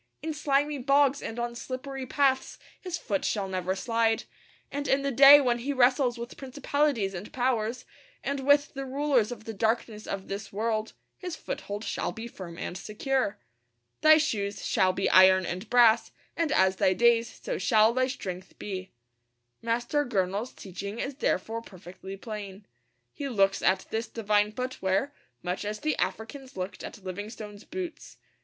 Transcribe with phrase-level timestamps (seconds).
[0.23, 4.23] In slimy bogs and on slippery paths his foot shall never slide;
[4.71, 7.85] and in the day when he wrestles with principalities and powers,
[8.23, 12.57] and with the rulers of the darkness of this world, his foothold shall be firm
[12.57, 13.37] and secure.
[14.01, 18.57] 'Thy shoes shall be iron and brass, and as thy days so shall thy strength
[18.57, 18.89] be.'
[19.61, 22.65] Master Gurnall's teaching is therefore perfectly plain.
[23.13, 25.13] He looks at this divine footwear
[25.43, 28.17] much as the Africans looked at Livingstone's boots.